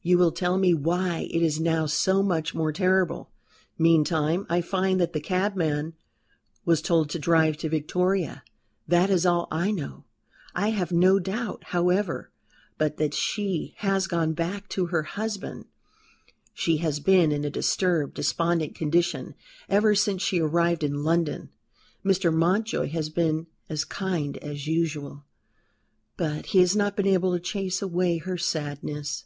"You 0.00 0.16
will 0.16 0.30
tell 0.30 0.58
me 0.58 0.74
why 0.74 1.26
it 1.28 1.42
is 1.42 1.58
now 1.58 1.86
so 1.86 2.22
much 2.22 2.54
more 2.54 2.70
terrible. 2.72 3.32
Meantime, 3.76 4.46
I 4.48 4.60
find 4.60 5.00
that 5.00 5.12
the 5.12 5.18
cabman 5.20 5.94
was 6.64 6.80
told 6.80 7.10
to 7.10 7.18
drive 7.18 7.56
to 7.56 7.68
Victoria. 7.68 8.44
That 8.86 9.10
is 9.10 9.26
all 9.26 9.48
I 9.50 9.72
know. 9.72 10.04
I 10.54 10.68
have 10.70 10.92
no 10.92 11.18
doubt, 11.18 11.64
however, 11.70 12.30
but 12.78 12.96
that 12.98 13.12
she 13.12 13.74
has 13.78 14.06
gone 14.06 14.34
back 14.34 14.68
to 14.68 14.86
her 14.86 15.02
husband. 15.02 15.64
She 16.54 16.76
has 16.76 17.00
been 17.00 17.32
in 17.32 17.44
a 17.44 17.50
disturbed, 17.50 18.14
despondent 18.14 18.76
condition 18.76 19.34
ever 19.68 19.96
since 19.96 20.22
she 20.22 20.38
arrived 20.38 20.84
in 20.84 21.02
London. 21.02 21.48
Mr. 22.04 22.32
Mountjoy 22.32 22.86
has 22.90 23.08
been 23.10 23.48
as 23.68 23.84
kind 23.84 24.36
as 24.36 24.68
usual: 24.68 25.24
but 26.16 26.46
he 26.46 26.60
has 26.60 26.76
not 26.76 26.94
been 26.94 27.08
able 27.08 27.32
to 27.32 27.40
chase 27.40 27.82
away 27.82 28.18
her 28.18 28.38
sadness. 28.38 29.24